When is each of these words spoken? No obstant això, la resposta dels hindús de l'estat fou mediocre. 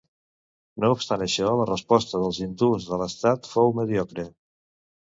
No 0.83 0.89
obstant 0.95 1.25
això, 1.25 1.51
la 1.59 1.67
resposta 1.71 2.23
dels 2.25 2.41
hindús 2.47 2.89
de 2.91 3.03
l'estat 3.05 3.53
fou 3.55 3.75
mediocre. 3.83 4.29